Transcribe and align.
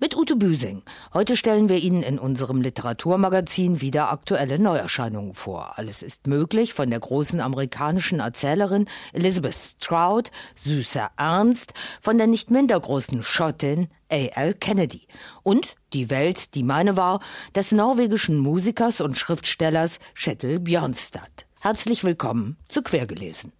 Mit 0.00 0.16
Ute 0.16 0.36
Büsing. 0.36 0.84
Heute 1.12 1.36
stellen 1.36 1.68
wir 1.68 1.78
Ihnen 1.78 2.04
in 2.04 2.20
unserem 2.20 2.62
Literaturmagazin 2.62 3.80
wieder 3.80 4.12
aktuelle 4.12 4.60
Neuerscheinungen 4.60 5.34
vor. 5.34 5.76
Alles 5.76 6.04
ist 6.04 6.28
möglich 6.28 6.72
von 6.72 6.88
der 6.88 7.00
großen 7.00 7.40
amerikanischen 7.40 8.20
Erzählerin 8.20 8.86
Elizabeth 9.12 9.56
Stroud, 9.56 10.30
Süßer 10.62 11.10
Ernst, 11.16 11.74
von 12.00 12.16
der 12.16 12.28
nicht 12.28 12.52
minder 12.52 12.78
großen 12.78 13.24
Schottin 13.24 13.88
A.L. 14.08 14.54
Kennedy 14.54 15.08
und 15.42 15.74
Die 15.92 16.10
Welt, 16.10 16.54
die 16.54 16.62
meine 16.62 16.96
war, 16.96 17.18
des 17.56 17.72
norwegischen 17.72 18.38
Musikers 18.38 19.00
und 19.00 19.18
Schriftstellers 19.18 19.98
Kjetil 20.14 20.60
Björnstad. 20.60 21.46
Herzlich 21.58 22.04
willkommen 22.04 22.56
zu 22.68 22.82
Quergelesen. 22.82 23.52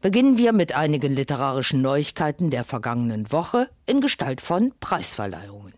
Beginnen 0.00 0.36
wir 0.36 0.52
mit 0.52 0.74
einigen 0.74 1.14
literarischen 1.14 1.80
Neuigkeiten 1.80 2.50
der 2.50 2.64
vergangenen 2.64 3.30
Woche 3.30 3.68
in 3.86 4.00
Gestalt 4.00 4.40
von 4.40 4.72
Preisverleihungen. 4.80 5.72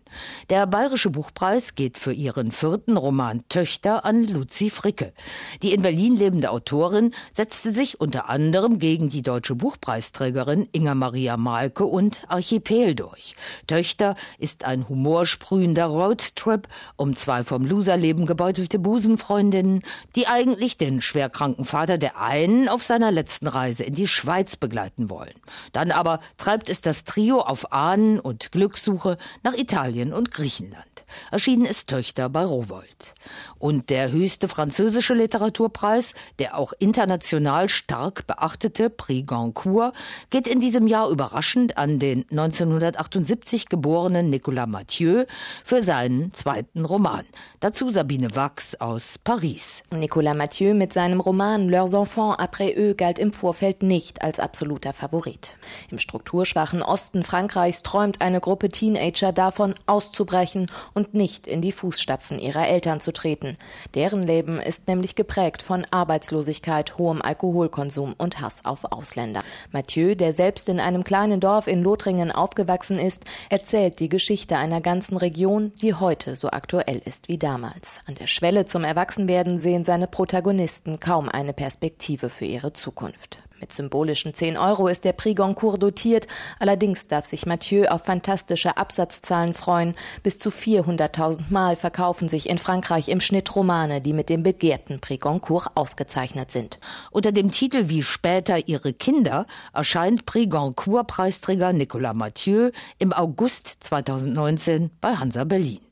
Der 0.49 0.65
Bayerische 0.65 1.09
Buchpreis 1.09 1.75
geht 1.75 1.97
für 1.97 2.11
ihren 2.11 2.51
vierten 2.51 2.97
Roman 2.97 3.43
Töchter 3.49 4.05
an 4.05 4.23
Luzi 4.23 4.69
Fricke. 4.69 5.13
Die 5.61 5.73
in 5.73 5.81
Berlin 5.81 6.15
lebende 6.15 6.49
Autorin 6.49 7.13
setzte 7.31 7.71
sich 7.71 7.99
unter 7.99 8.29
anderem 8.29 8.79
gegen 8.79 9.09
die 9.09 9.21
deutsche 9.21 9.55
Buchpreisträgerin 9.55 10.67
Inga 10.71 10.95
Maria 10.95 11.37
Malke 11.37 11.85
und 11.85 12.21
Archipel 12.27 12.95
durch. 12.95 13.35
Töchter 13.67 14.15
ist 14.37 14.65
ein 14.65 14.89
humorsprühender 14.89 15.85
Roadtrip 15.85 16.67
um 16.95 17.15
zwei 17.15 17.43
vom 17.43 17.65
Loserleben 17.65 18.25
gebeutelte 18.25 18.79
Busenfreundinnen, 18.79 19.83
die 20.15 20.27
eigentlich 20.27 20.77
den 20.77 21.01
schwerkranken 21.01 21.65
Vater 21.65 21.97
der 21.97 22.19
einen 22.19 22.69
auf 22.69 22.83
seiner 22.83 23.11
letzten 23.11 23.47
Reise 23.47 23.83
in 23.83 23.93
die 23.93 24.07
Schweiz 24.07 24.55
begleiten 24.55 25.09
wollen. 25.09 25.33
Dann 25.71 25.91
aber 25.91 26.19
treibt 26.37 26.69
es 26.69 26.81
das 26.81 27.03
Trio 27.03 27.41
auf 27.41 27.71
Ahnen 27.99 28.19
und 28.19 28.51
Glückssuche 28.51 29.17
nach 29.43 29.53
Italien 29.53 29.89
Italien 29.99 30.13
und 30.13 30.31
Griechenland. 30.31 30.85
Erschienen 31.31 31.65
ist 31.65 31.89
Töchter 31.89 32.29
bei 32.29 32.43
Rowold. 32.43 33.15
Und 33.57 33.89
der 33.89 34.11
höchste 34.11 34.47
französische 34.47 35.13
Literaturpreis, 35.13 36.13
der 36.37 36.57
auch 36.57 36.73
international 36.79 37.69
stark 37.69 38.27
beachtete 38.27 38.89
Prix 38.89 39.25
Goncourt, 39.27 39.93
geht 40.29 40.47
in 40.47 40.59
diesem 40.59 40.87
Jahr 40.87 41.09
überraschend 41.09 41.77
an 41.77 41.99
den 41.99 42.25
1978 42.29 43.69
geborenen 43.69 44.29
Nicolas 44.29 44.67
Mathieu 44.67 45.25
für 45.63 45.83
seinen 45.83 46.33
zweiten 46.33 46.85
Roman. 46.85 47.25
Dazu 47.59 47.91
Sabine 47.91 48.35
Wachs 48.35 48.75
aus 48.75 49.15
Paris. 49.23 49.83
Nicolas 49.91 50.35
Mathieu 50.35 50.73
mit 50.73 50.93
seinem 50.93 51.19
Roman 51.19 51.69
Leurs 51.69 51.93
enfants 51.93 52.39
après 52.39 52.75
eux 52.77 52.95
galt 52.95 53.19
im 53.19 53.33
Vorfeld 53.33 53.83
nicht 53.83 54.21
als 54.21 54.39
absoluter 54.39 54.93
Favorit. 54.93 55.57
Im 55.89 55.97
strukturschwachen 55.97 56.81
Osten 56.81 57.23
Frankreichs 57.23 57.83
träumt 57.89 58.21
eine 58.21 58.39
Gruppe 58.39 58.69
Teenager 58.69 59.33
davon, 59.33 59.73
auszubrechen 59.87 60.67
und 60.93 61.15
nicht 61.15 61.47
in 61.47 61.59
die 61.59 61.71
Fußstapfen 61.71 62.37
ihrer 62.37 62.67
Eltern 62.67 62.99
zu 62.99 63.11
treten. 63.11 63.57
Deren 63.95 64.21
Leben 64.21 64.59
ist 64.59 64.87
nämlich 64.87 65.15
geprägt 65.15 65.63
von 65.63 65.87
Arbeitslosigkeit, 65.89 66.99
hohem 66.99 67.19
Alkoholkonsum 67.19 68.13
und 68.15 68.41
Hass 68.41 68.63
auf 68.63 68.91
Ausländer. 68.91 69.41
Mathieu, 69.71 70.13
der 70.13 70.33
selbst 70.33 70.69
in 70.69 70.79
einem 70.79 71.03
kleinen 71.03 71.39
Dorf 71.39 71.65
in 71.65 71.81
Lothringen 71.81 72.31
aufgewachsen 72.31 72.99
ist, 72.99 73.23
erzählt 73.49 73.99
die 73.99 74.09
Geschichte 74.09 74.57
einer 74.57 74.81
ganzen 74.81 75.17
Region, 75.17 75.71
die 75.81 75.95
heute 75.95 76.35
so 76.35 76.51
aktuell 76.51 77.01
ist 77.03 77.27
wie 77.27 77.39
damals. 77.39 78.01
An 78.05 78.13
der 78.13 78.27
Schwelle 78.27 78.65
zum 78.65 78.83
Erwachsenwerden 78.83 79.57
sehen 79.57 79.83
seine 79.83 80.05
Protagonisten 80.05 80.99
kaum 80.99 81.27
eine 81.27 81.53
Perspektive 81.53 82.29
für 82.29 82.45
ihre 82.45 82.71
Zukunft. 82.71 83.39
Mit 83.59 83.73
symbolischen 83.73 84.33
10 84.33 84.57
Euro 84.57 84.87
ist 84.87 85.03
der 85.03 85.13
Prix 85.13 85.37
Goncourt 85.37 85.83
dotiert. 85.83 86.27
Allerdings 86.59 87.07
darf 87.07 87.25
sich 87.25 87.45
Mathieu 87.45 87.85
auf 87.87 88.05
fantastische 88.05 88.77
Absatzzahlen 88.77 89.53
freuen. 89.53 89.95
Bis 90.23 90.37
zu 90.37 90.49
400.000 90.49 91.49
Mal 91.49 91.75
verkaufen 91.75 92.29
sich 92.29 92.49
in 92.49 92.57
Frankreich 92.57 93.09
im 93.09 93.19
Schnitt 93.19 93.55
Romane, 93.55 93.99
die 94.01 94.13
mit 94.13 94.29
dem 94.29 94.43
begehrten 94.43 94.99
Prix 94.99 95.21
Goncourt 95.21 95.71
ausgezeichnet 95.75 96.51
sind. 96.51 96.79
Unter 97.11 97.31
dem 97.31 97.51
Titel 97.51 97.89
Wie 97.89 98.03
später 98.03 98.67
ihre 98.67 98.93
Kinder 98.93 99.45
erscheint 99.73 100.25
Prix 100.25 100.49
Goncourt 100.49 101.07
Preisträger 101.07 101.73
Nicolas 101.73 102.15
Mathieu 102.15 102.71
im 102.97 103.11
August 103.11 103.77
2019 103.81 104.91
bei 105.01 105.15
Hansa 105.15 105.43
Berlin. 105.43 105.88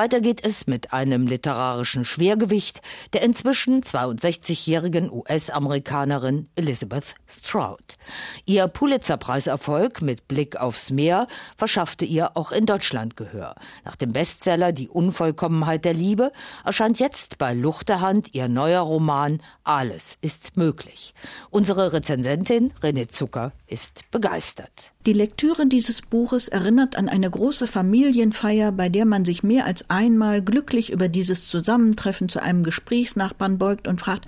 Weiter 0.00 0.22
geht 0.22 0.42
es 0.46 0.66
mit 0.66 0.94
einem 0.94 1.26
literarischen 1.26 2.06
Schwergewicht 2.06 2.80
der 3.12 3.20
inzwischen 3.20 3.82
62-jährigen 3.82 5.12
US-Amerikanerin 5.12 6.48
Elizabeth 6.56 7.16
Stroud. 7.28 7.98
Ihr 8.46 8.66
Pulitzer-Preiserfolg 8.66 10.00
mit 10.00 10.26
Blick 10.26 10.56
aufs 10.56 10.90
Meer 10.90 11.26
verschaffte 11.58 12.06
ihr 12.06 12.34
auch 12.38 12.50
in 12.50 12.64
Deutschland 12.64 13.14
Gehör. 13.14 13.56
Nach 13.84 13.94
dem 13.94 14.14
Bestseller 14.14 14.72
Die 14.72 14.88
Unvollkommenheit 14.88 15.84
der 15.84 15.92
Liebe 15.92 16.32
erscheint 16.64 16.98
jetzt 16.98 17.36
bei 17.36 17.52
Luchterhand 17.52 18.34
ihr 18.34 18.48
neuer 18.48 18.80
Roman 18.80 19.42
Alles 19.64 20.16
ist 20.22 20.56
möglich. 20.56 21.12
Unsere 21.50 21.92
Rezensentin 21.92 22.72
René 22.80 23.06
Zucker 23.10 23.52
ist 23.66 24.10
begeistert. 24.10 24.92
Die 25.06 25.14
Lektüre 25.14 25.66
dieses 25.66 26.02
Buches 26.02 26.48
erinnert 26.48 26.94
an 26.96 27.08
eine 27.08 27.30
große 27.30 27.66
Familienfeier, 27.66 28.70
bei 28.70 28.90
der 28.90 29.06
man 29.06 29.24
sich 29.24 29.42
mehr 29.42 29.64
als 29.64 29.88
einmal 29.88 30.42
glücklich 30.42 30.92
über 30.92 31.08
dieses 31.08 31.48
Zusammentreffen 31.48 32.28
zu 32.28 32.42
einem 32.42 32.64
Gesprächsnachbarn 32.64 33.56
beugt 33.56 33.88
und 33.88 33.98
fragt, 33.98 34.26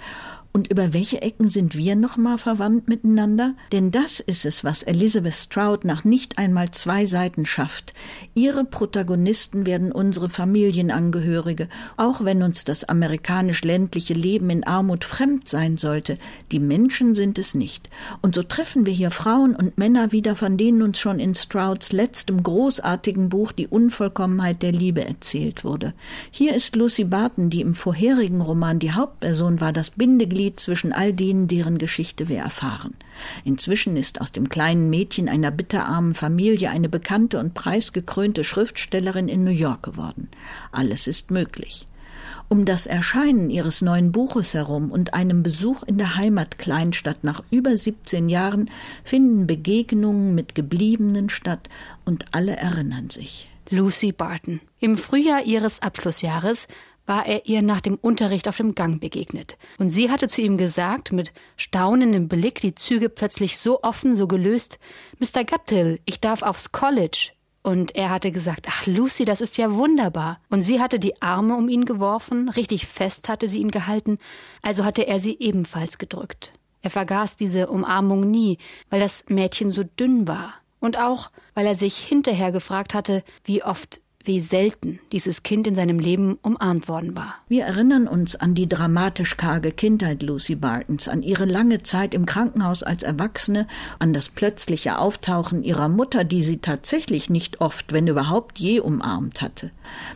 und 0.54 0.70
über 0.70 0.92
welche 0.92 1.22
Ecken 1.22 1.48
sind 1.48 1.76
wir 1.76 1.96
noch 1.96 2.18
mal 2.18 2.36
verwandt 2.36 2.86
miteinander? 2.86 3.54
Denn 3.72 3.90
das 3.90 4.20
ist 4.20 4.44
es, 4.44 4.64
was 4.64 4.82
Elizabeth 4.82 5.32
Stroud 5.32 5.86
nach 5.86 6.04
nicht 6.04 6.36
einmal 6.36 6.70
zwei 6.72 7.06
Seiten 7.06 7.46
schafft. 7.46 7.94
Ihre 8.34 8.64
Protagonisten 8.64 9.64
werden 9.64 9.92
unsere 9.92 10.28
Familienangehörige, 10.28 11.68
auch 11.96 12.24
wenn 12.24 12.42
uns 12.42 12.64
das 12.66 12.84
amerikanisch-ländliche 12.84 14.12
Leben 14.12 14.50
in 14.50 14.64
Armut 14.64 15.06
fremd 15.06 15.48
sein 15.48 15.78
sollte. 15.78 16.18
Die 16.50 16.60
Menschen 16.60 17.14
sind 17.14 17.38
es 17.38 17.54
nicht. 17.54 17.88
Und 18.20 18.34
so 18.34 18.42
treffen 18.42 18.84
wir 18.84 18.92
hier 18.92 19.10
Frauen 19.10 19.56
und 19.56 19.78
Männer 19.78 20.12
wieder, 20.12 20.36
von 20.36 20.58
denen 20.58 20.82
uns 20.82 20.98
schon 20.98 21.18
in 21.18 21.34
Strouds 21.34 21.92
letztem 21.92 22.42
großartigen 22.42 23.30
Buch 23.30 23.52
Die 23.52 23.68
Unvollkommenheit 23.68 24.60
der 24.60 24.72
Liebe 24.72 25.02
erzählt 25.02 25.64
wurde. 25.64 25.94
Hier 26.30 26.54
ist 26.54 26.76
Lucy 26.76 27.04
Barton, 27.04 27.48
die 27.48 27.62
im 27.62 27.74
vorherigen 27.74 28.42
Roman 28.42 28.78
die 28.78 28.92
Hauptperson 28.92 29.62
war, 29.62 29.72
das 29.72 29.92
Bindeglied 29.92 30.41
Bindeglied 30.42 30.60
zwischen 30.60 30.92
all 30.92 31.12
denen, 31.12 31.46
deren 31.46 31.78
Geschichte 31.78 32.28
wir 32.28 32.38
erfahren. 32.38 32.94
Inzwischen 33.44 33.96
ist 33.96 34.20
aus 34.20 34.32
dem 34.32 34.48
kleinen 34.48 34.90
Mädchen 34.90 35.28
einer 35.28 35.50
bitterarmen 35.50 36.14
Familie 36.14 36.70
eine 36.70 36.88
bekannte 36.88 37.38
und 37.38 37.54
preisgekrönte 37.54 38.42
Schriftstellerin 38.42 39.28
in 39.28 39.44
New 39.44 39.50
York 39.50 39.82
geworden. 39.82 40.28
Alles 40.72 41.06
ist 41.06 41.30
möglich. 41.30 41.86
Um 42.48 42.64
das 42.64 42.86
Erscheinen 42.86 43.50
ihres 43.50 43.82
neuen 43.82 44.10
Buches 44.10 44.54
herum 44.54 44.90
und 44.90 45.14
einem 45.14 45.42
Besuch 45.42 45.84
in 45.84 45.96
der 45.96 46.16
Heimatkleinstadt 46.16 47.24
nach 47.24 47.42
über 47.50 47.76
17 47.76 48.28
Jahren 48.28 48.68
finden 49.04 49.46
Begegnungen 49.46 50.34
mit 50.34 50.54
Gebliebenen 50.54 51.30
statt 51.30 51.68
und 52.04 52.26
alle 52.32 52.56
erinnern 52.56 53.10
sich. 53.10 53.48
Lucy 53.70 54.12
Barton. 54.12 54.60
Im 54.80 54.98
Frühjahr 54.98 55.44
ihres 55.44 55.80
Abschlussjahres 55.80 56.68
war 57.12 57.26
er 57.26 57.44
ihr 57.44 57.60
nach 57.60 57.82
dem 57.82 57.96
Unterricht 57.96 58.48
auf 58.48 58.56
dem 58.56 58.74
Gang 58.74 58.98
begegnet. 58.98 59.58
Und 59.78 59.90
sie 59.90 60.10
hatte 60.10 60.28
zu 60.28 60.40
ihm 60.40 60.56
gesagt, 60.56 61.12
mit 61.12 61.30
staunendem 61.58 62.26
Blick, 62.26 62.62
die 62.62 62.74
Züge 62.74 63.10
plötzlich 63.10 63.58
so 63.58 63.82
offen, 63.82 64.16
so 64.16 64.26
gelöst, 64.26 64.78
Mr. 65.18 65.44
Gattill, 65.44 66.00
ich 66.06 66.20
darf 66.20 66.40
aufs 66.40 66.72
College. 66.72 67.32
Und 67.60 67.94
er 67.94 68.08
hatte 68.08 68.32
gesagt, 68.32 68.66
ach 68.66 68.86
Lucy, 68.86 69.26
das 69.26 69.42
ist 69.42 69.58
ja 69.58 69.74
wunderbar. 69.74 70.40
Und 70.48 70.62
sie 70.62 70.80
hatte 70.80 70.98
die 70.98 71.20
Arme 71.20 71.54
um 71.54 71.68
ihn 71.68 71.84
geworfen, 71.84 72.48
richtig 72.48 72.86
fest 72.86 73.28
hatte 73.28 73.46
sie 73.46 73.60
ihn 73.60 73.70
gehalten, 73.70 74.16
also 74.62 74.86
hatte 74.86 75.06
er 75.06 75.20
sie 75.20 75.36
ebenfalls 75.38 75.98
gedrückt. 75.98 76.54
Er 76.80 76.88
vergaß 76.88 77.36
diese 77.36 77.66
Umarmung 77.68 78.30
nie, 78.30 78.56
weil 78.88 79.00
das 79.00 79.26
Mädchen 79.28 79.70
so 79.70 79.84
dünn 79.84 80.26
war. 80.26 80.54
Und 80.80 80.98
auch, 80.98 81.30
weil 81.52 81.66
er 81.66 81.74
sich 81.74 81.98
hinterher 81.98 82.52
gefragt 82.52 82.94
hatte, 82.94 83.22
wie 83.44 83.62
oft 83.62 84.00
wie 84.24 84.40
selten 84.40 84.98
dieses 85.12 85.42
Kind 85.42 85.66
in 85.66 85.74
seinem 85.74 85.98
Leben 85.98 86.38
umarmt 86.42 86.88
worden 86.88 87.16
war. 87.16 87.34
Wir 87.48 87.64
erinnern 87.64 88.06
uns 88.06 88.36
an 88.36 88.54
die 88.54 88.68
dramatisch 88.68 89.36
karge 89.36 89.72
Kindheit 89.72 90.22
Lucy 90.22 90.54
Bartons, 90.54 91.08
an 91.08 91.22
ihre 91.22 91.44
lange 91.44 91.82
Zeit 91.82 92.14
im 92.14 92.26
Krankenhaus 92.26 92.82
als 92.82 93.02
Erwachsene, 93.02 93.66
an 93.98 94.12
das 94.12 94.28
plötzliche 94.28 94.98
Auftauchen 94.98 95.64
ihrer 95.64 95.88
Mutter, 95.88 96.24
die 96.24 96.42
sie 96.42 96.58
tatsächlich 96.58 97.30
nicht 97.30 97.60
oft, 97.60 97.92
wenn 97.92 98.06
überhaupt 98.06 98.58
je 98.58 98.80
umarmt 98.80 99.42
hatte. 99.42 99.70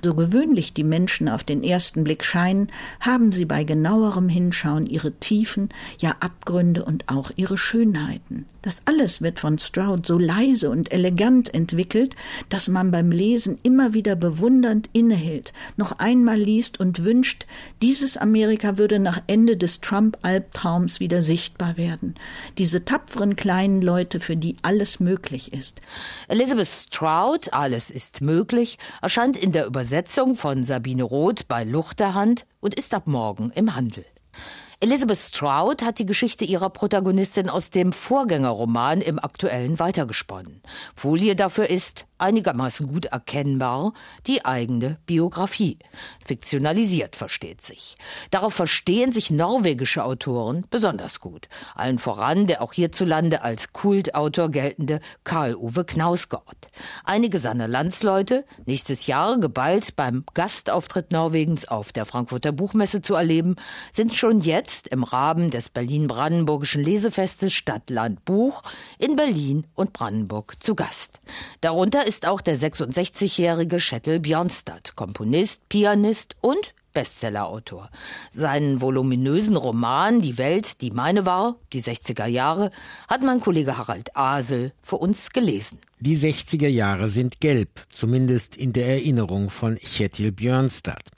So 0.04 0.14
gewöhnlich 0.14 0.72
die 0.74 0.84
Menschen 0.84 1.28
auf 1.28 1.44
den 1.44 1.62
ersten 1.62 2.04
Blick 2.04 2.24
scheinen, 2.24 2.68
haben 3.00 3.32
sie 3.32 3.44
bei 3.44 3.64
genauerem 3.64 4.28
Hinschauen 4.28 4.86
ihre 4.86 5.12
Tiefen, 5.12 5.68
ja 5.98 6.16
Abgründe 6.20 6.84
und 6.84 7.08
auch 7.08 7.30
ihre 7.36 7.58
Schönheiten. 7.58 8.46
Das 8.66 8.82
alles 8.84 9.22
wird 9.22 9.38
von 9.38 9.60
Stroud 9.60 10.06
so 10.06 10.18
leise 10.18 10.70
und 10.70 10.92
elegant 10.92 11.54
entwickelt, 11.54 12.16
dass 12.48 12.66
man 12.66 12.90
beim 12.90 13.12
Lesen 13.12 13.58
immer 13.62 13.94
wieder 13.96 14.14
bewundernd 14.14 14.90
innehält, 14.92 15.54
noch 15.76 15.92
einmal 15.98 16.38
liest 16.38 16.78
und 16.78 17.02
wünscht, 17.02 17.46
dieses 17.80 18.18
Amerika 18.18 18.76
würde 18.76 18.98
nach 18.98 19.22
Ende 19.26 19.56
des 19.56 19.80
Trump-Albtraums 19.80 21.00
wieder 21.00 21.22
sichtbar 21.22 21.78
werden. 21.78 22.14
Diese 22.58 22.84
tapferen 22.84 23.34
kleinen 23.34 23.80
Leute, 23.80 24.20
für 24.20 24.36
die 24.36 24.56
alles 24.60 25.00
möglich 25.00 25.54
ist. 25.54 25.80
Elizabeth 26.28 26.68
Stroud, 26.68 27.54
Alles 27.54 27.90
ist 27.90 28.20
möglich, 28.20 28.78
erscheint 29.00 29.38
in 29.38 29.52
der 29.52 29.66
Übersetzung 29.66 30.36
von 30.36 30.62
Sabine 30.62 31.02
Roth 31.02 31.48
bei 31.48 31.64
Luchterhand 31.64 32.44
und 32.60 32.74
ist 32.74 32.92
ab 32.92 33.08
morgen 33.08 33.50
im 33.54 33.74
Handel. 33.74 34.04
Elizabeth 34.78 35.16
Stroud 35.16 35.82
hat 35.82 35.98
die 35.98 36.04
Geschichte 36.04 36.44
ihrer 36.44 36.68
Protagonistin 36.68 37.48
aus 37.48 37.70
dem 37.70 37.94
Vorgängerroman 37.94 39.00
im 39.00 39.18
aktuellen 39.18 39.78
weitergesponnen. 39.78 40.60
Folie 40.94 41.34
dafür 41.34 41.70
ist 41.70 42.04
einigermaßen 42.18 42.86
gut 42.86 43.06
erkennbar 43.06 43.92
die 44.26 44.44
eigene 44.44 44.98
Biografie. 45.06 45.78
Fiktionalisiert 46.24 47.16
versteht 47.16 47.60
sich. 47.60 47.96
Darauf 48.30 48.54
verstehen 48.54 49.12
sich 49.12 49.30
norwegische 49.30 50.04
Autoren 50.04 50.66
besonders 50.70 51.20
gut. 51.20 51.48
Allen 51.74 51.98
voran 51.98 52.46
der 52.46 52.62
auch 52.62 52.72
hierzulande 52.72 53.42
als 53.42 53.72
Kultautor 53.72 54.50
geltende 54.50 55.00
Karl-Uwe 55.24 55.84
Knausgård. 55.84 56.68
Einige 57.04 57.38
seiner 57.38 57.68
Landsleute, 57.68 58.44
nächstes 58.64 59.06
Jahr 59.06 59.38
geballt 59.38 59.96
beim 59.96 60.24
Gastauftritt 60.34 61.12
Norwegens 61.12 61.68
auf 61.68 61.92
der 61.92 62.06
Frankfurter 62.06 62.52
Buchmesse 62.52 63.02
zu 63.02 63.14
erleben, 63.14 63.56
sind 63.92 64.14
schon 64.14 64.40
jetzt 64.40 64.88
im 64.88 65.04
Rahmen 65.04 65.50
des 65.50 65.68
Berlin-Brandenburgischen 65.68 66.82
Lesefestes 66.82 67.52
Stadt 67.52 67.90
Land 67.90 68.24
Buch 68.24 68.62
in 68.98 69.16
Berlin 69.16 69.66
und 69.74 69.92
Brandenburg 69.92 70.54
zu 70.60 70.74
Gast. 70.74 71.20
Darunter 71.60 72.05
ist 72.06 72.26
auch 72.26 72.40
der 72.40 72.56
66-jährige 72.56 73.80
Schettel 73.80 74.20
Björnstad, 74.20 74.94
Komponist, 74.94 75.68
Pianist 75.68 76.36
und 76.40 76.72
Bestsellerautor. 76.92 77.90
Seinen 78.30 78.80
voluminösen 78.80 79.56
Roman 79.56 80.20
Die 80.20 80.38
Welt, 80.38 80.80
die 80.80 80.92
meine 80.92 81.26
war, 81.26 81.56
die 81.72 81.82
60er 81.82 82.26
Jahre, 82.26 82.70
hat 83.08 83.22
mein 83.22 83.40
Kollege 83.40 83.76
Harald 83.76 84.16
Asel 84.16 84.72
für 84.80 84.96
uns 84.96 85.30
gelesen. 85.30 85.80
Die 85.98 86.16
60er 86.16 86.68
Jahre 86.68 87.08
sind 87.08 87.40
gelb, 87.40 87.84
zumindest 87.90 88.56
in 88.56 88.72
der 88.72 88.86
Erinnerung 88.86 89.50
von 89.50 89.76
Kjetil 89.76 90.30
Björnstad. 90.30 91.10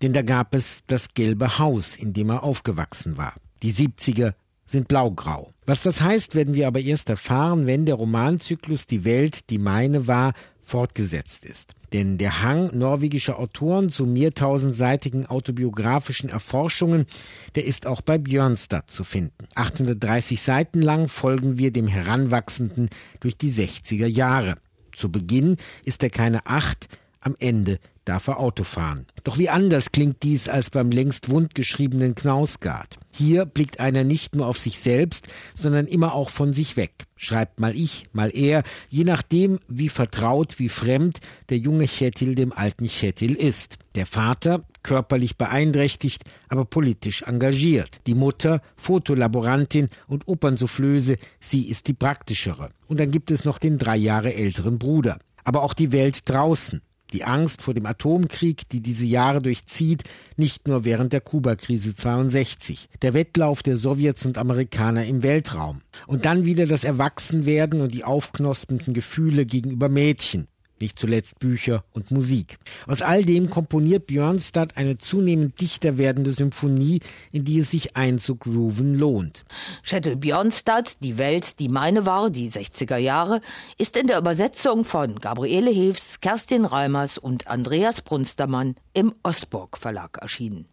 Denn 0.00 0.14
da 0.14 0.22
gab 0.22 0.54
es 0.54 0.80
das 0.86 1.12
gelbe 1.14 1.58
Haus, 1.58 1.94
in 1.96 2.14
dem 2.14 2.30
er 2.30 2.42
aufgewachsen 2.42 3.18
war. 3.18 3.34
Die 3.62 3.74
70er 3.74 4.32
sind 4.64 4.88
blaugrau. 4.88 5.52
Was 5.70 5.84
das 5.84 6.00
heißt, 6.00 6.34
werden 6.34 6.54
wir 6.54 6.66
aber 6.66 6.80
erst 6.80 7.10
erfahren, 7.10 7.64
wenn 7.64 7.86
der 7.86 7.94
Romanzyklus 7.94 8.88
Die 8.88 9.04
Welt, 9.04 9.50
die 9.50 9.58
meine 9.58 10.08
war, 10.08 10.32
fortgesetzt 10.64 11.44
ist. 11.44 11.76
Denn 11.92 12.18
der 12.18 12.42
Hang 12.42 12.76
norwegischer 12.76 13.38
Autoren 13.38 13.88
zu 13.88 14.04
mehrtausendseitigen 14.04 15.26
autobiografischen 15.26 16.28
Erforschungen, 16.28 17.06
der 17.54 17.66
ist 17.66 17.86
auch 17.86 18.00
bei 18.00 18.18
Björnstad 18.18 18.90
zu 18.90 19.04
finden. 19.04 19.46
830 19.54 20.42
Seiten 20.42 20.82
lang 20.82 21.06
folgen 21.06 21.56
wir 21.56 21.70
dem 21.70 21.86
Heranwachsenden 21.86 22.90
durch 23.20 23.36
die 23.36 23.52
60er 23.52 24.08
Jahre. 24.08 24.56
Zu 24.96 25.12
Beginn 25.12 25.56
ist 25.84 26.02
er 26.02 26.10
keine 26.10 26.46
acht, 26.46 26.88
am 27.20 27.34
Ende 27.38 27.78
darf 28.04 28.26
er 28.28 28.40
Auto 28.40 28.64
fahren. 28.64 29.06
Doch 29.24 29.38
wie 29.38 29.50
anders 29.50 29.92
klingt 29.92 30.22
dies 30.22 30.48
als 30.48 30.70
beim 30.70 30.90
längst 30.90 31.28
wundgeschriebenen 31.28 32.14
Knausgard. 32.14 32.98
Hier 33.12 33.44
blickt 33.44 33.78
einer 33.78 34.04
nicht 34.04 34.34
nur 34.34 34.46
auf 34.46 34.58
sich 34.58 34.80
selbst, 34.80 35.26
sondern 35.54 35.86
immer 35.86 36.14
auch 36.14 36.30
von 36.30 36.52
sich 36.52 36.76
weg. 36.76 37.06
Schreibt 37.16 37.60
mal 37.60 37.76
ich, 37.76 38.06
mal 38.12 38.30
er, 38.34 38.64
je 38.88 39.04
nachdem, 39.04 39.60
wie 39.68 39.88
vertraut, 39.90 40.58
wie 40.58 40.70
fremd 40.70 41.20
der 41.50 41.58
junge 41.58 41.86
Chetil 41.86 42.34
dem 42.34 42.52
alten 42.52 42.88
Chetil 42.88 43.34
ist. 43.34 43.78
Der 43.94 44.06
Vater, 44.06 44.62
körperlich 44.82 45.36
beeinträchtigt, 45.36 46.24
aber 46.48 46.64
politisch 46.64 47.22
engagiert. 47.22 48.00
Die 48.06 48.14
Mutter, 48.14 48.62
Fotolaborantin 48.76 49.88
und 50.08 50.26
Opernsoufflöse, 50.26 51.18
sie 51.38 51.68
ist 51.68 51.86
die 51.86 51.94
praktischere. 51.94 52.70
Und 52.88 52.98
dann 52.98 53.10
gibt 53.10 53.30
es 53.30 53.44
noch 53.44 53.58
den 53.58 53.78
drei 53.78 53.96
Jahre 53.96 54.34
älteren 54.34 54.78
Bruder. 54.78 55.18
Aber 55.44 55.62
auch 55.62 55.74
die 55.74 55.92
Welt 55.92 56.28
draußen. 56.28 56.80
Die 57.12 57.24
Angst 57.24 57.62
vor 57.62 57.74
dem 57.74 57.86
Atomkrieg, 57.86 58.68
die 58.68 58.80
diese 58.80 59.06
Jahre 59.06 59.42
durchzieht, 59.42 60.04
nicht 60.36 60.68
nur 60.68 60.84
während 60.84 61.12
der 61.12 61.20
Kubakrise 61.20 61.94
62, 61.94 62.88
der 63.02 63.14
Wettlauf 63.14 63.62
der 63.62 63.76
Sowjets 63.76 64.24
und 64.26 64.38
Amerikaner 64.38 65.04
im 65.06 65.22
Weltraum. 65.22 65.80
Und 66.06 66.24
dann 66.24 66.44
wieder 66.44 66.66
das 66.66 66.84
Erwachsenwerden 66.84 67.80
und 67.80 67.92
die 67.94 68.04
aufknospenden 68.04 68.94
Gefühle 68.94 69.46
gegenüber 69.46 69.88
Mädchen, 69.88 70.46
nicht 70.80 70.98
zuletzt 70.98 71.38
Bücher 71.38 71.84
und 71.92 72.10
Musik. 72.10 72.58
Aus 72.86 73.02
all 73.02 73.24
dem 73.24 73.50
komponiert 73.50 74.06
Björnstad 74.06 74.76
eine 74.76 74.98
zunehmend 74.98 75.60
dichter 75.60 75.98
werdende 75.98 76.32
Symphonie, 76.32 77.00
in 77.32 77.44
die 77.44 77.58
es 77.58 77.70
sich 77.70 77.96
einzugrooven 77.96 78.94
lohnt. 78.94 79.44
Schettel 79.82 80.16
Björnstad, 80.16 81.02
Die 81.02 81.18
Welt, 81.18 81.60
die 81.60 81.68
meine 81.68 82.06
war, 82.06 82.30
die 82.30 82.50
60er 82.50 82.96
Jahre, 82.96 83.40
ist 83.78 83.96
in 83.96 84.06
der 84.06 84.18
Übersetzung 84.18 84.84
von 84.84 85.16
Gabriele 85.16 85.70
Hilfs, 85.70 86.20
Kerstin 86.20 86.64
Reimers 86.64 87.18
und 87.18 87.46
Andreas 87.46 88.02
Brunstermann 88.02 88.74
im 88.92 89.14
Osburg 89.22 89.78
Verlag 89.78 90.18
erschienen. 90.18 90.66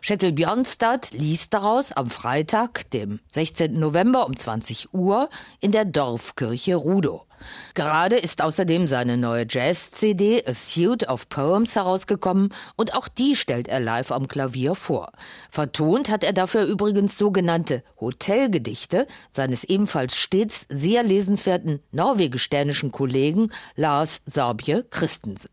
Schettel 0.00 0.32
Björnstad 0.32 1.12
liest 1.12 1.52
daraus 1.54 1.92
am 1.92 2.08
Freitag, 2.08 2.90
dem 2.90 3.20
16. 3.28 3.78
November 3.78 4.26
um 4.26 4.36
20 4.36 4.94
Uhr 4.94 5.28
in 5.60 5.72
der 5.72 5.84
Dorfkirche 5.84 6.76
Rudow. 6.76 7.26
Gerade 7.74 8.16
ist 8.16 8.42
außerdem 8.42 8.86
seine 8.86 9.16
neue 9.16 9.46
Jazz-CD 9.48 10.44
A 10.46 10.54
Suite 10.54 11.08
of 11.08 11.28
Poems 11.28 11.76
herausgekommen 11.76 12.52
und 12.76 12.94
auch 12.94 13.08
die 13.08 13.36
stellt 13.36 13.68
er 13.68 13.80
live 13.80 14.12
am 14.12 14.28
Klavier 14.28 14.74
vor. 14.74 15.12
Vertont 15.50 16.08
hat 16.08 16.24
er 16.24 16.32
dafür 16.32 16.64
übrigens 16.64 17.18
sogenannte 17.18 17.82
Hotelgedichte 18.00 19.06
seines 19.30 19.64
ebenfalls 19.64 20.16
stets 20.16 20.66
sehr 20.68 21.02
lesenswerten 21.02 21.80
norwegisch-dänischen 21.92 22.92
Kollegen 22.92 23.50
Lars 23.74 24.22
Sabje 24.26 24.84
Christensen. 24.90 25.50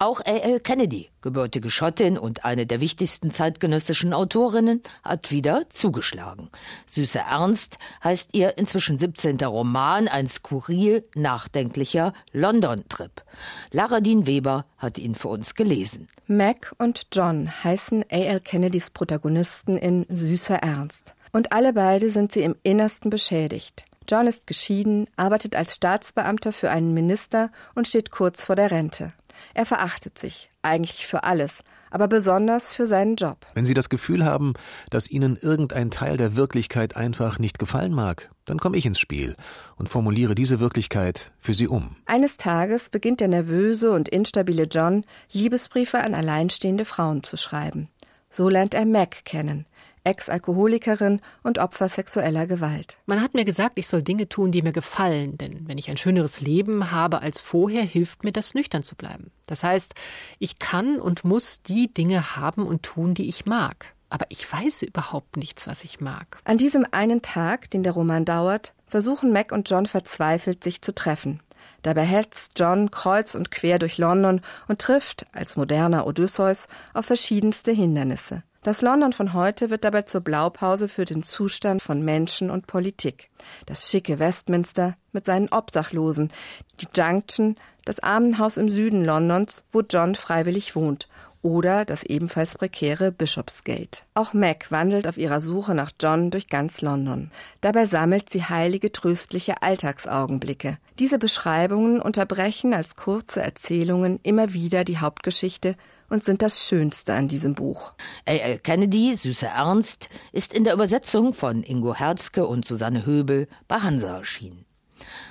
Auch 0.00 0.20
A.L. 0.20 0.60
Kennedy, 0.60 1.10
gebürtige 1.22 1.72
Schottin 1.72 2.18
und 2.18 2.44
eine 2.44 2.66
der 2.66 2.80
wichtigsten 2.80 3.32
zeitgenössischen 3.32 4.12
Autorinnen, 4.12 4.80
hat 5.02 5.32
wieder 5.32 5.68
zugeschlagen. 5.70 6.50
Süße 6.86 7.18
Ernst 7.18 7.78
heißt 8.04 8.36
ihr 8.36 8.58
inzwischen 8.58 8.96
17. 8.96 9.38
Roman, 9.40 10.06
ein 10.06 10.28
skurril 10.28 11.02
nachdenklicher 11.28 12.14
London-Trip. 12.32 13.22
Lara 13.70 14.00
Dean 14.00 14.26
Weber 14.26 14.64
hat 14.78 14.96
ihn 14.96 15.14
für 15.14 15.28
uns 15.28 15.54
gelesen. 15.54 16.08
Mac 16.26 16.74
und 16.78 17.08
John 17.12 17.50
heißen 17.64 18.02
A.L. 18.10 18.40
Kennedys 18.40 18.88
Protagonisten 18.88 19.76
in 19.76 20.06
Süßer 20.08 20.56
Ernst. 20.56 21.14
Und 21.32 21.52
alle 21.52 21.74
beide 21.74 22.10
sind 22.10 22.32
sie 22.32 22.40
im 22.40 22.56
Innersten 22.62 23.10
beschädigt. 23.10 23.84
John 24.08 24.26
ist 24.26 24.46
geschieden, 24.46 25.06
arbeitet 25.16 25.54
als 25.54 25.74
Staatsbeamter 25.74 26.50
für 26.50 26.70
einen 26.70 26.94
Minister 26.94 27.50
und 27.74 27.86
steht 27.86 28.10
kurz 28.10 28.46
vor 28.46 28.56
der 28.56 28.70
Rente. 28.70 29.12
Er 29.52 29.66
verachtet 29.66 30.16
sich, 30.16 30.50
eigentlich 30.62 31.06
für 31.06 31.24
alles, 31.24 31.62
aber 31.90 32.08
besonders 32.08 32.72
für 32.72 32.86
seinen 32.86 33.16
Job. 33.16 33.46
Wenn 33.54 33.64
Sie 33.64 33.74
das 33.74 33.88
Gefühl 33.88 34.24
haben, 34.24 34.54
dass 34.90 35.10
Ihnen 35.10 35.36
irgendein 35.36 35.90
Teil 35.90 36.16
der 36.16 36.36
Wirklichkeit 36.36 36.96
einfach 36.96 37.38
nicht 37.38 37.58
gefallen 37.58 37.92
mag, 37.92 38.30
dann 38.44 38.58
komme 38.58 38.76
ich 38.76 38.86
ins 38.86 38.98
Spiel 38.98 39.36
und 39.76 39.88
formuliere 39.88 40.34
diese 40.34 40.60
Wirklichkeit 40.60 41.32
für 41.38 41.54
Sie 41.54 41.68
um. 41.68 41.96
Eines 42.06 42.36
Tages 42.36 42.90
beginnt 42.90 43.20
der 43.20 43.28
nervöse 43.28 43.90
und 43.90 44.08
instabile 44.08 44.64
John, 44.64 45.04
Liebesbriefe 45.32 45.98
an 45.98 46.14
alleinstehende 46.14 46.84
Frauen 46.84 47.22
zu 47.22 47.36
schreiben. 47.36 47.88
So 48.30 48.48
lernt 48.48 48.74
er 48.74 48.84
Mac 48.84 49.24
kennen, 49.24 49.66
Ex-Alkoholikerin 50.08 51.20
und 51.42 51.58
Opfer 51.58 51.88
sexueller 51.88 52.46
Gewalt. 52.46 52.98
Man 53.06 53.22
hat 53.22 53.34
mir 53.34 53.44
gesagt, 53.44 53.78
ich 53.78 53.86
soll 53.86 54.02
Dinge 54.02 54.28
tun, 54.28 54.50
die 54.50 54.62
mir 54.62 54.72
gefallen, 54.72 55.36
denn 55.36 55.68
wenn 55.68 55.78
ich 55.78 55.90
ein 55.90 55.98
schöneres 55.98 56.40
Leben 56.40 56.90
habe 56.90 57.20
als 57.20 57.40
vorher, 57.40 57.82
hilft 57.82 58.24
mir 58.24 58.32
das, 58.32 58.54
nüchtern 58.54 58.82
zu 58.82 58.96
bleiben. 58.96 59.30
Das 59.46 59.62
heißt, 59.62 59.94
ich 60.38 60.58
kann 60.58 60.98
und 60.98 61.24
muss 61.24 61.62
die 61.62 61.92
Dinge 61.92 62.36
haben 62.36 62.66
und 62.66 62.82
tun, 62.82 63.14
die 63.14 63.28
ich 63.28 63.46
mag. 63.46 63.94
Aber 64.10 64.24
ich 64.30 64.50
weiß 64.50 64.82
überhaupt 64.82 65.36
nichts, 65.36 65.66
was 65.66 65.84
ich 65.84 66.00
mag. 66.00 66.38
An 66.44 66.56
diesem 66.56 66.86
einen 66.90 67.20
Tag, 67.20 67.70
den 67.70 67.82
der 67.82 67.92
Roman 67.92 68.24
dauert, 68.24 68.74
versuchen 68.86 69.32
Mac 69.32 69.52
und 69.52 69.68
John 69.68 69.84
verzweifelt, 69.84 70.64
sich 70.64 70.80
zu 70.80 70.94
treffen. 70.94 71.40
Dabei 71.82 72.04
hetzt 72.04 72.58
John 72.58 72.90
kreuz 72.90 73.34
und 73.34 73.50
quer 73.50 73.78
durch 73.78 73.98
London 73.98 74.40
und 74.66 74.80
trifft, 74.80 75.26
als 75.32 75.56
moderner 75.56 76.06
Odysseus, 76.06 76.66
auf 76.94 77.06
verschiedenste 77.06 77.72
Hindernisse. 77.72 78.42
Das 78.62 78.82
London 78.82 79.12
von 79.12 79.34
heute 79.34 79.70
wird 79.70 79.84
dabei 79.84 80.02
zur 80.02 80.20
Blaupause 80.20 80.88
für 80.88 81.04
den 81.04 81.22
Zustand 81.22 81.80
von 81.80 82.04
Menschen 82.04 82.50
und 82.50 82.66
Politik. 82.66 83.30
Das 83.66 83.88
schicke 83.88 84.18
Westminster 84.18 84.96
mit 85.12 85.24
seinen 85.26 85.48
Obdachlosen, 85.50 86.32
die 86.80 86.88
Junction, 86.92 87.56
das 87.84 88.00
Armenhaus 88.00 88.56
im 88.56 88.68
Süden 88.68 89.04
Londons, 89.04 89.64
wo 89.70 89.82
John 89.82 90.16
freiwillig 90.16 90.74
wohnt, 90.74 91.08
oder 91.42 91.84
das 91.84 92.02
ebenfalls 92.02 92.56
prekäre 92.56 93.12
Bishopsgate. 93.12 94.02
Auch 94.14 94.34
Mac 94.34 94.70
wandelt 94.70 95.06
auf 95.06 95.18
ihrer 95.18 95.40
Suche 95.40 95.74
nach 95.74 95.92
John 96.00 96.30
durch 96.30 96.48
ganz 96.48 96.80
London. 96.80 97.30
Dabei 97.60 97.86
sammelt 97.86 98.30
sie 98.30 98.44
heilige, 98.44 98.92
tröstliche 98.92 99.62
Alltagsaugenblicke. 99.62 100.78
Diese 100.98 101.18
Beschreibungen 101.18 102.00
unterbrechen 102.00 102.74
als 102.74 102.96
kurze 102.96 103.40
Erzählungen 103.40 104.20
immer 104.22 104.52
wieder 104.52 104.84
die 104.84 104.98
Hauptgeschichte 104.98 105.76
und 106.08 106.24
sind 106.24 106.42
das 106.42 106.66
Schönste 106.66 107.14
an 107.14 107.28
diesem 107.28 107.54
Buch. 107.54 107.94
A.L. 108.26 108.58
Kennedy, 108.58 109.14
Süßer 109.14 109.48
Ernst, 109.48 110.08
ist 110.32 110.52
in 110.52 110.64
der 110.64 110.74
Übersetzung 110.74 111.34
von 111.34 111.62
Ingo 111.62 111.94
Herzke 111.94 112.46
und 112.46 112.64
Susanne 112.64 113.04
Höbel 113.04 113.48
bei 113.68 113.76
Hansa 113.80 114.16
erschienen. 114.18 114.67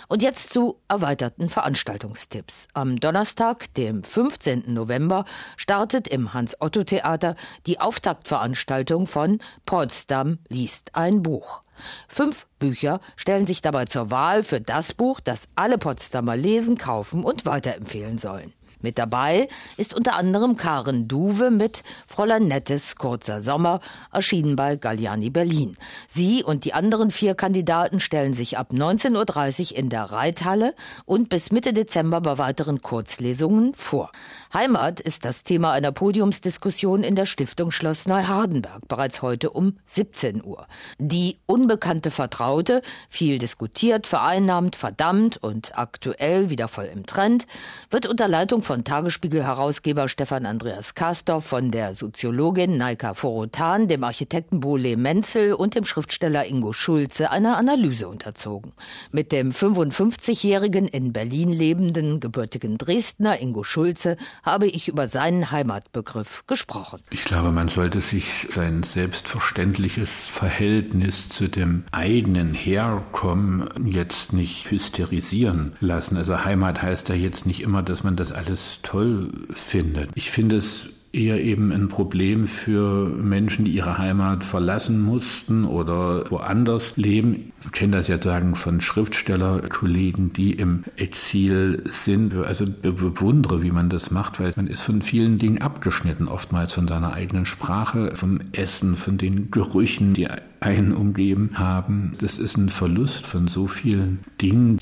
Und 0.08 0.24
jetzt 0.24 0.52
zu 0.52 0.80
erweiterten 0.88 1.50
Veranstaltungstipps. 1.50 2.68
Am 2.74 3.00
Donnerstag, 3.00 3.74
dem 3.74 4.04
15. 4.04 4.74
November, 4.74 5.26
startet 5.58 6.08
im 6.08 6.34
Hans-Otto-Theater 6.34 7.36
die 7.66 7.80
Auftaktveranstaltung 7.80 9.08
von 9.08 9.40
Potsdam 9.66 10.40
liest 10.48 10.96
ein 10.96 11.24
Buch. 11.24 11.64
Fünf 12.08 12.48
Bücher 12.60 13.00
stellen 13.16 13.48
sich 13.48 13.62
dabei 13.62 13.86
zur 13.86 14.10
Wahl 14.10 14.44
für 14.44 14.62
das 14.62 14.94
Buch, 14.94 15.20
das 15.20 15.48
alle 15.56 15.78
Potsdamer 15.78 16.36
lesen, 16.36 16.78
kaufen 16.78 17.24
und 17.24 17.46
weiterempfehlen 17.46 18.18
sollen. 18.18 18.54
Mit 18.80 19.00
dabei 19.00 19.48
ist 19.78 19.94
unter 19.96 20.16
anderem 20.16 20.56
Karen 20.56 21.08
Duwe 21.08 21.50
mit 21.50 21.84
Fräulein 22.08 22.48
Nettes 22.48 22.96
Kurzer 22.96 23.42
Sommer, 23.42 23.80
erschienen 24.12 24.56
bei 24.56 24.76
Galliani 24.76 25.32
Berlin. 25.32 25.78
Sie 26.08 26.44
und 26.44 26.64
die 26.64 26.74
anderen 26.74 27.10
vier 27.10 27.34
Kandidaten 27.34 28.00
stellen 28.00 28.34
sich 28.34 28.58
ab 28.58 28.72
19.30 28.72 29.72
Uhr 29.72 29.78
in 29.78 29.90
der 29.90 30.04
Reithalle 30.04 30.76
und 31.06 31.30
bis 31.30 31.52
Mitte 31.52 31.74
Dezember 31.74 32.22
bei 32.22 32.38
weiteren 32.38 32.82
Kurzlesungen 32.82 33.74
vor. 33.74 34.12
Heimat 34.54 35.00
ist 35.00 35.26
das 35.26 35.44
Thema 35.44 35.72
einer 35.72 35.92
Podiumsdiskussion 35.92 37.04
in 37.04 37.16
der 37.16 37.26
Stiftung 37.26 37.72
Schloss 37.72 38.06
Neuhardenberg, 38.06 38.88
bereits 38.88 39.22
heute 39.22 39.50
um 39.50 39.78
17 39.86 40.44
Uhr. 40.44 40.68
Die 41.00 41.38
unbekannte 41.48 42.12
Vertraute, 42.12 42.82
viel 43.10 43.40
diskutiert, 43.40 44.06
vereinnahmt, 44.06 44.76
verdammt 44.76 45.38
und 45.38 45.78
aktuell 45.78 46.50
wieder 46.50 46.68
voll 46.68 46.90
im 46.94 47.06
Trend, 47.06 47.48
wird 47.90 48.06
unter 48.06 48.28
Leitung 48.28 48.62
von 48.68 48.84
Tagesspiegel-Herausgeber 48.84 50.10
Stefan 50.10 50.46
Andreas 50.46 50.94
Kastorf, 50.94 51.46
von 51.46 51.72
der 51.72 51.96
Soziologin 51.96 52.76
Naika 52.76 53.14
Forotan, 53.14 53.88
dem 53.88 54.04
Architekten 54.04 54.60
Bole 54.60 54.98
Menzel 54.98 55.54
und 55.54 55.74
dem 55.74 55.86
Schriftsteller 55.86 56.46
Ingo 56.46 56.74
Schulze 56.74 57.32
einer 57.32 57.56
Analyse 57.56 58.10
unterzogen. 58.10 58.74
Mit 59.14 59.32
dem 59.32 59.52
55-jährigen 59.52 60.86
in 60.86 61.14
Berlin 61.14 61.50
lebenden 61.50 62.20
gebürtigen 62.20 62.78
Dresdner 62.78 63.40
Ingo 63.40 63.64
Schulze 63.64 64.18
habe 64.44 64.68
ich 64.68 64.90
über 64.90 65.08
seinen 65.08 65.50
Heimatbegriff 65.50 66.44
gesprochen. 66.46 67.00
Ich 67.10 67.24
glaube, 67.24 67.54
man 67.54 67.70
sollte 67.70 68.02
sich 68.02 68.50
sein 68.54 68.84
selbstverständliches 68.84 70.10
Verhältnis 70.10 71.30
zu 71.30 71.48
dem 71.48 71.86
eigenen 71.94 72.54
Herkommen 72.54 73.70
jetzt 73.86 74.34
nicht 74.34 74.70
hysterisieren 74.72 75.78
lassen. 75.80 76.18
Also 76.18 76.44
Heimat 76.44 76.82
heißt 76.82 77.08
ja 77.08 77.16
jetzt 77.16 77.46
nicht 77.46 77.62
immer, 77.62 77.82
dass 77.82 78.04
man 78.04 78.18
das 78.18 78.34
alles 78.34 78.57
toll 78.84 79.30
findet. 79.52 80.10
Ich 80.16 80.32
finde 80.32 80.58
es 80.58 80.90
eher 81.18 81.42
eben 81.42 81.72
ein 81.72 81.88
Problem 81.88 82.48
für 82.48 83.10
Menschen, 83.10 83.66
die 83.66 83.72
ihre 83.72 83.98
Heimat 83.98 84.46
verlassen 84.46 85.02
mussten 85.02 85.66
oder 85.66 86.30
woanders 86.30 86.96
leben. 86.96 87.52
Ich 87.66 87.72
kenne 87.72 87.98
das 87.98 88.08
ja 88.08 88.22
sagen 88.22 88.56
von 88.56 88.82
Schriftstellerkollegen, 88.82 90.34
die 90.34 90.54
im 90.54 90.84
Exil 90.96 91.84
sind. 91.90 92.36
Also 92.36 92.66
bewundere, 92.68 93.64
wie 93.64 93.72
man 93.72 93.90
das 93.90 94.12
macht, 94.12 94.40
weil 94.40 94.54
man 94.56 94.68
ist 94.68 94.82
von 94.82 95.02
vielen 95.02 95.38
Dingen 95.38 95.62
abgeschnitten, 95.62 96.28
oftmals 96.28 96.74
von 96.74 96.88
seiner 96.88 97.14
eigenen 97.14 97.46
Sprache, 97.46 98.12
vom 98.16 98.40
Essen, 98.52 98.96
von 98.96 99.18
den 99.18 99.50
Gerüchen, 99.50 100.14
die 100.14 100.28
einen 100.60 100.94
umgeben 100.94 101.52
haben. 101.56 102.14
Das 102.22 102.38
ist 102.38 102.58
ein 102.58 102.70
Verlust 102.70 103.26
von 103.26 103.48
so 103.48 103.68
vielen 103.68 104.20
Dingen 104.42 104.80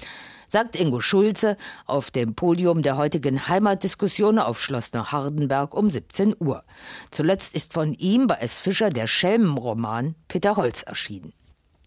sagt 0.55 0.79
Ingo 0.79 1.01
Schulze 1.01 1.57
auf 1.85 2.11
dem 2.11 2.33
Podium 2.33 2.81
der 2.81 2.95
heutigen 2.95 3.49
Heimatdiskussion 3.49 4.39
auf 4.39 4.61
Schloss 4.61 4.93
Hardenberg 4.93 5.73
um 5.73 5.91
17 5.91 6.33
Uhr. 6.39 6.63
Zuletzt 7.11 7.55
ist 7.55 7.73
von 7.73 7.93
ihm 7.93 8.27
bei 8.27 8.35
S. 8.35 8.57
Fischer 8.57 8.89
der 8.89 9.07
Schelmenroman 9.07 10.15
Peter 10.29 10.55
Holz 10.55 10.83
erschienen. 10.83 11.33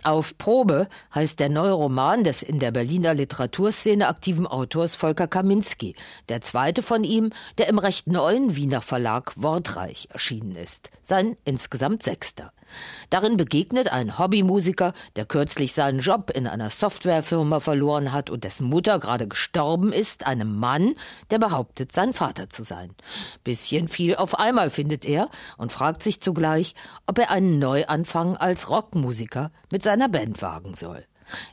Auf 0.03 0.37
Probe 0.37 0.87
heißt 1.15 1.41
der 1.41 1.49
neue 1.49 1.73
Roman 1.73 2.25
des 2.25 2.43
in 2.43 2.59
der 2.59 2.71
Berliner 2.71 3.15
Literaturszene 3.15 4.07
aktiven 4.07 4.47
Autors 4.47 4.97
Volker 4.97 5.29
Kaminski, 5.29 5.97
der 6.29 6.43
zweite 6.43 6.83
von 6.83 7.05
ihm, 7.05 7.31
der 7.57 7.69
im 7.69 7.79
recht 7.79 8.07
neuen 8.07 8.55
Wiener 8.55 8.83
Verlag 8.83 9.33
Wortreich 9.37 10.09
erschienen 10.13 10.57
ist, 10.57 10.91
sein 11.01 11.39
insgesamt 11.47 12.03
sechster. 12.03 12.53
Darin 13.11 13.37
begegnet 13.37 13.93
ein 13.93 14.19
Hobbymusiker, 14.19 14.93
der 15.17 15.25
kürzlich 15.25 15.73
seinen 15.73 16.01
Job 16.01 16.31
in 16.31 16.47
einer 16.47 16.71
Softwarefirma 16.71 17.61
verloren 17.61 18.13
hat 18.13 18.31
und 18.31 18.45
dessen 18.45 18.67
Mutter 18.67 18.99
gerade 18.99 19.29
gestorben 19.29 19.93
ist, 19.93 20.27
einem 20.27 20.59
Mann, 20.59 20.95
der 21.31 21.39
behauptet, 21.39 21.93
sein 21.93 22.13
Vater 22.13 22.51
zu 22.51 22.63
sein. 22.63 22.95
Bisschen 23.45 23.89
viel 23.89 24.17
auf 24.17 24.39
einmal 24.39 24.71
findet 24.71 25.05
er 25.05 25.31
und 25.57 25.73
fragt 25.73 26.03
sich 26.03 26.21
zugleich, 26.21 26.75
ob 27.07 27.19
er 27.19 27.31
einen 27.31 27.59
Neuanfang 27.59 28.37
als 28.37 28.69
Rockmusiker 28.71 29.51
mit 29.71 29.83
seiner 29.83 30.09
Band 30.09 30.43
wagen 30.43 30.75
soll. 30.75 31.05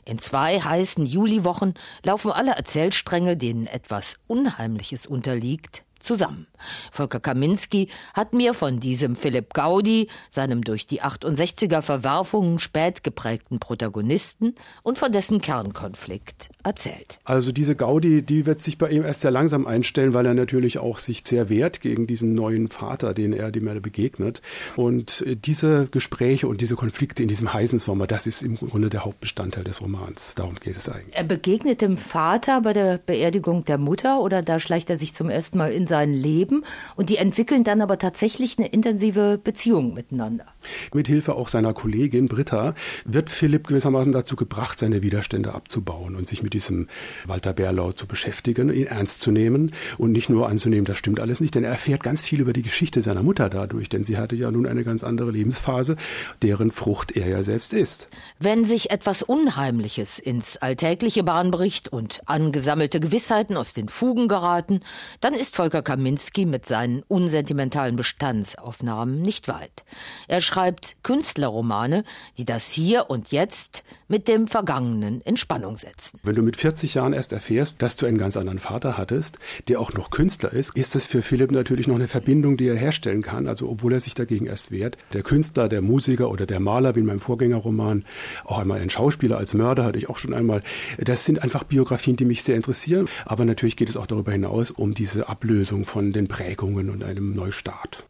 In 0.04 0.18
zwei 0.18 0.60
heißen 0.60 1.04
Juliwochen 1.06 1.74
laufen 2.02 2.30
alle 2.30 2.52
Erzählstränge, 2.52 3.36
denen 3.36 3.66
etwas 3.66 4.16
Unheimliches 4.26 5.06
unterliegt, 5.06 5.84
zusammen. 5.98 6.46
Volker 6.92 7.20
Kaminski 7.20 7.88
hat 8.14 8.32
mir 8.32 8.54
von 8.54 8.80
diesem 8.80 9.16
Philipp 9.16 9.54
Gaudi, 9.54 10.08
seinem 10.30 10.62
durch 10.62 10.86
die 10.86 11.02
68er 11.02 11.82
Verwerfungen 11.82 12.58
spät 12.58 13.02
geprägten 13.02 13.58
Protagonisten 13.58 14.54
und 14.82 14.98
von 14.98 15.12
dessen 15.12 15.40
Kernkonflikt 15.40 16.50
erzählt. 16.62 17.18
Also 17.24 17.52
diese 17.52 17.76
Gaudi, 17.76 18.22
die 18.22 18.46
wird 18.46 18.60
sich 18.60 18.78
bei 18.78 18.90
ihm 18.90 19.04
erst 19.04 19.22
sehr 19.22 19.30
langsam 19.30 19.66
einstellen, 19.66 20.14
weil 20.14 20.26
er 20.26 20.34
natürlich 20.34 20.78
auch 20.78 20.98
sich 20.98 21.22
sehr 21.24 21.48
wehrt 21.48 21.80
gegen 21.80 22.06
diesen 22.06 22.34
neuen 22.34 22.68
Vater, 22.68 23.14
den 23.14 23.32
er 23.32 23.50
dem 23.50 23.66
er 23.66 23.80
begegnet. 23.80 24.42
Und 24.76 25.22
äh, 25.22 25.36
diese 25.36 25.88
Gespräche 25.90 26.48
und 26.48 26.60
diese 26.60 26.76
Konflikte 26.76 27.22
in 27.22 27.28
diesem 27.28 27.52
heißen 27.52 27.78
Sommer, 27.78 28.06
das 28.06 28.26
ist 28.26 28.42
im 28.42 28.56
Grunde 28.56 28.90
der 28.90 29.04
Hauptbestandteil 29.04 29.64
des 29.64 29.80
Romans. 29.82 30.34
Darum 30.34 30.54
geht 30.56 30.76
es 30.76 30.88
eigentlich. 30.88 31.14
Er 31.14 31.24
begegnet 31.24 31.80
dem 31.80 31.96
Vater 31.96 32.60
bei 32.60 32.72
der 32.72 32.98
Beerdigung 32.98 33.64
der 33.64 33.78
Mutter 33.78 34.20
oder 34.20 34.42
da 34.42 34.60
schleicht 34.60 34.90
er 34.90 34.96
sich 34.96 35.14
zum 35.14 35.30
ersten 35.30 35.58
Mal 35.58 35.72
in 35.72 35.86
sein 35.86 36.12
Leben 36.12 36.55
und 36.96 37.10
die 37.10 37.16
entwickeln 37.16 37.64
dann 37.64 37.80
aber 37.80 37.98
tatsächlich 37.98 38.58
eine 38.58 38.68
intensive 38.68 39.38
Beziehung 39.42 39.94
miteinander. 39.94 40.46
Mit 40.92 41.06
Hilfe 41.06 41.34
auch 41.34 41.48
seiner 41.48 41.72
Kollegin 41.72 42.26
Britta 42.26 42.74
wird 43.04 43.30
Philipp 43.30 43.66
gewissermaßen 43.66 44.12
dazu 44.12 44.36
gebracht, 44.36 44.78
seine 44.78 45.02
Widerstände 45.02 45.54
abzubauen 45.54 46.16
und 46.16 46.28
sich 46.28 46.42
mit 46.42 46.54
diesem 46.54 46.88
Walter 47.24 47.52
Berlau 47.52 47.92
zu 47.92 48.06
beschäftigen, 48.06 48.72
ihn 48.72 48.86
ernst 48.86 49.20
zu 49.20 49.30
nehmen 49.30 49.72
und 49.98 50.12
nicht 50.12 50.28
nur 50.28 50.48
anzunehmen, 50.48 50.84
das 50.84 50.98
stimmt 50.98 51.20
alles 51.20 51.40
nicht, 51.40 51.54
denn 51.54 51.64
er 51.64 51.70
erfährt 51.70 52.02
ganz 52.02 52.22
viel 52.22 52.40
über 52.40 52.52
die 52.52 52.62
Geschichte 52.62 53.02
seiner 53.02 53.22
Mutter 53.22 53.48
dadurch, 53.48 53.88
denn 53.88 54.04
sie 54.04 54.18
hatte 54.18 54.36
ja 54.36 54.50
nun 54.50 54.66
eine 54.66 54.84
ganz 54.84 55.02
andere 55.04 55.30
Lebensphase, 55.30 55.96
deren 56.42 56.70
Frucht 56.70 57.16
er 57.16 57.28
ja 57.28 57.42
selbst 57.42 57.72
ist. 57.72 58.08
Wenn 58.38 58.64
sich 58.64 58.90
etwas 58.90 59.22
Unheimliches 59.22 60.18
ins 60.18 60.56
alltägliche 60.56 61.22
Bahn 61.22 61.50
bricht 61.50 61.88
und 61.88 62.20
angesammelte 62.26 63.00
Gewissheiten 63.00 63.56
aus 63.56 63.74
den 63.74 63.88
Fugen 63.88 64.28
geraten, 64.28 64.80
dann 65.20 65.34
ist 65.34 65.56
Volker 65.56 65.82
Kaminski 65.82 66.35
mit 66.44 66.66
seinen 66.66 67.02
unsentimentalen 67.08 67.96
Bestandsaufnahmen 67.96 69.22
nicht 69.22 69.48
weit. 69.48 69.84
Er 70.28 70.40
schreibt 70.40 70.96
Künstlerromane, 71.02 72.04
die 72.36 72.44
das 72.44 72.70
Hier 72.70 73.08
und 73.08 73.32
Jetzt 73.32 73.84
mit 74.08 74.28
dem 74.28 74.48
Vergangenen 74.48 75.20
in 75.22 75.36
Spannung 75.36 75.76
setzen. 75.76 76.20
Wenn 76.22 76.34
du 76.34 76.42
mit 76.42 76.56
40 76.56 76.94
Jahren 76.94 77.12
erst 77.12 77.32
erfährst, 77.32 77.80
dass 77.82 77.96
du 77.96 78.06
einen 78.06 78.18
ganz 78.18 78.36
anderen 78.36 78.58
Vater 78.58 78.98
hattest, 78.98 79.38
der 79.68 79.80
auch 79.80 79.92
noch 79.94 80.10
Künstler 80.10 80.52
ist, 80.52 80.76
ist 80.76 80.94
das 80.94 81.06
für 81.06 81.22
Philipp 81.22 81.50
natürlich 81.50 81.86
noch 81.86 81.94
eine 81.94 82.08
Verbindung, 82.08 82.56
die 82.56 82.68
er 82.68 82.76
herstellen 82.76 83.22
kann, 83.22 83.48
also 83.48 83.68
obwohl 83.68 83.92
er 83.92 84.00
sich 84.00 84.14
dagegen 84.14 84.46
erst 84.46 84.70
wehrt. 84.70 84.98
Der 85.12 85.22
Künstler, 85.22 85.68
der 85.68 85.82
Musiker 85.82 86.30
oder 86.30 86.46
der 86.46 86.60
Maler, 86.60 86.96
wie 86.96 87.00
in 87.00 87.06
meinem 87.06 87.20
Vorgängerroman, 87.20 88.04
auch 88.44 88.58
einmal 88.58 88.80
ein 88.80 88.90
Schauspieler 88.90 89.38
als 89.38 89.54
Mörder 89.54 89.84
hatte 89.84 89.98
ich 89.98 90.08
auch 90.08 90.18
schon 90.18 90.34
einmal. 90.34 90.62
Das 90.98 91.24
sind 91.24 91.42
einfach 91.42 91.64
Biografien, 91.64 92.16
die 92.16 92.24
mich 92.24 92.42
sehr 92.42 92.56
interessieren, 92.56 93.08
aber 93.24 93.44
natürlich 93.44 93.76
geht 93.76 93.88
es 93.88 93.96
auch 93.96 94.06
darüber 94.06 94.32
hinaus 94.32 94.70
um 94.70 94.94
diese 94.94 95.28
Ablösung 95.28 95.84
von 95.84 96.12
den 96.12 96.25
Prägungen 96.26 96.90
und 96.90 97.02
einem 97.02 97.34
Neustart. 97.34 98.04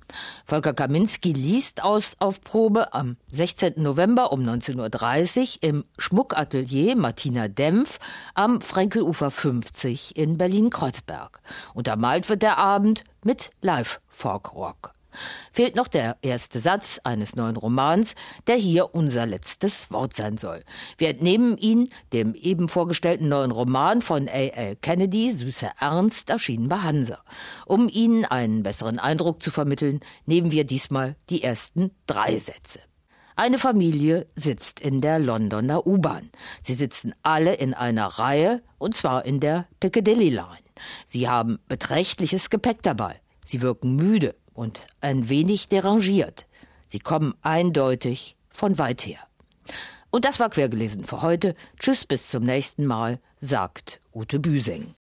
Volker 0.45 0.75
Kaminski 0.75 1.33
liest 1.33 1.83
aus 1.83 2.17
auf 2.19 2.41
Probe 2.41 2.95
am 2.95 3.17
16. 3.31 3.75
November 3.77 4.33
um 4.33 4.41
19.30 4.41 5.41
Uhr 5.41 5.63
im 5.63 5.85
Schmuckatelier 5.99 6.97
Martina 6.97 7.49
Dempf 7.49 7.99
am 8.35 8.61
Frenkelufer 8.61 9.31
50 9.31 10.17
in 10.17 10.39
Berlin-Kreuzberg. 10.39 11.41
Untermalt 11.75 12.29
wird 12.29 12.43
der 12.43 12.59
Abend 12.59 13.05
mit 13.23 13.51
Live-Folk-Rock. 13.61 14.96
Fehlt 15.53 15.77
noch 15.77 15.89
der 15.89 16.17
erste 16.23 16.61
Satz 16.61 17.01
eines 17.05 17.37
neuen 17.37 17.57
Romans, 17.57 18.15
der 18.47 18.57
hier 18.57 18.95
unser 18.95 19.27
letztes 19.27 19.91
Wort 19.91 20.15
sein 20.15 20.37
soll. 20.37 20.63
Wir 20.99 21.09
entnehmen 21.09 21.57
ihn 21.59 21.89
dem 22.13 22.35
eben 22.35 22.69
vorgestellten 22.69 23.29
neuen 23.29 23.51
Roman 23.51 24.03
von 24.03 24.29
A.L. 24.29 24.77
Kennedy, 24.77 25.33
Süßer 25.33 25.73
Ernst, 25.81 26.31
erschienen 26.31 26.69
bei 26.69 26.79
Hansa. 26.79 27.19
Um 27.67 27.89
Ihnen 27.89 28.25
einen 28.25 28.63
besseren 28.63 28.99
Eindruck 28.99 29.43
zu 29.43 29.51
vermitteln, 29.51 30.01
nehmen 30.27 30.53
wir 30.53 30.65
diesmal 30.65 31.17
die 31.31 31.43
ersten 31.43 31.91
drei 32.07 32.37
Sätze. 32.39 32.81
Eine 33.39 33.59
Familie 33.59 34.27
sitzt 34.35 34.81
in 34.81 35.03
der 35.03 35.19
Londoner 35.19 35.87
U-Bahn. 35.87 36.31
Sie 36.63 36.73
sitzen 36.73 37.15
alle 37.23 37.55
in 37.55 37.75
einer 37.75 38.07
Reihe, 38.07 38.63
und 38.79 38.97
zwar 38.97 39.27
in 39.27 39.41
der 39.41 39.67
Piccadilly 39.79 40.31
Line. 40.31 40.67
Sie 41.05 41.29
haben 41.29 41.59
beträchtliches 41.69 42.49
Gepäck 42.49 42.83
dabei. 42.83 43.21
Sie 43.45 43.61
wirken 43.61 43.95
müde 43.95 44.35
und 44.57 44.87
ein 45.01 45.29
wenig 45.29 45.69
derangiert. 45.69 46.47
Sie 46.87 46.99
kommen 46.99 47.35
eindeutig 47.43 48.37
von 48.49 48.79
weit 48.79 49.07
her. 49.07 49.19
Und 50.11 50.25
das 50.25 50.41
war 50.41 50.51
quergelesen 50.51 51.05
für 51.05 51.23
heute. 51.23 51.55
Tschüss, 51.79 52.07
bis 52.07 52.29
zum 52.29 52.45
nächsten 52.45 52.87
Mal, 52.87 53.21
sagt 53.41 54.01
Ute 54.15 54.39
Büsing. 54.39 54.95